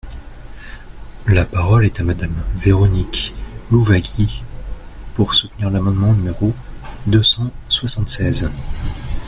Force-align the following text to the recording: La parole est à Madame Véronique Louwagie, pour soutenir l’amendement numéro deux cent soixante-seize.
La 1.27 1.45
parole 1.45 1.85
est 1.85 1.99
à 1.99 2.03
Madame 2.03 2.41
Véronique 2.55 3.35
Louwagie, 3.69 4.41
pour 5.13 5.35
soutenir 5.35 5.69
l’amendement 5.69 6.13
numéro 6.13 6.55
deux 7.05 7.21
cent 7.21 7.51
soixante-seize. 7.69 8.49